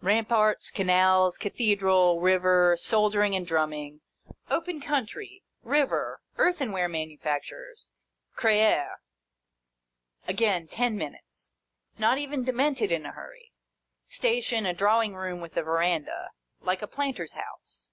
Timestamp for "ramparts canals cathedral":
0.00-2.20